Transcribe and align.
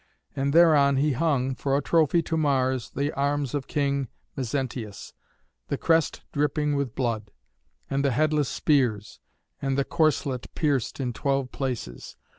And 0.35 0.51
thereon 0.51 0.95
he 0.97 1.11
hung, 1.11 1.53
for 1.53 1.77
a 1.77 1.81
trophy 1.83 2.23
to 2.23 2.35
Mars, 2.35 2.89
the 2.89 3.11
arms 3.11 3.53
of 3.53 3.67
King 3.67 4.07
Mezentius, 4.35 5.13
the 5.67 5.77
crest 5.77 6.23
dripping 6.33 6.75
with 6.75 6.95
blood, 6.95 7.29
and 7.87 8.03
the 8.03 8.09
headless 8.09 8.49
spears, 8.49 9.19
and 9.61 9.77
the 9.77 9.85
corslet 9.85 10.47
pierced 10.55 10.99
in 10.99 11.13
twelve 11.13 11.51
places. 11.51 12.15